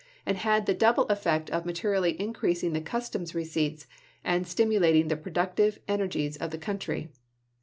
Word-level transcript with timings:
and 0.25 0.37
had 0.37 0.65
the 0.65 0.73
double 0.73 1.05
effect 1.09 1.47
of 1.51 1.63
materially 1.63 2.19
increasing 2.19 2.73
the 2.73 2.81
cus 2.81 3.07
toms 3.07 3.35
receipts 3.35 3.85
and 4.23 4.47
stimulating 4.47 5.09
the 5.09 5.15
productive 5.15 5.77
en 5.87 5.99
ergies 5.99 6.41
of 6.41 6.49
the 6.49 6.57
country. 6.57 7.09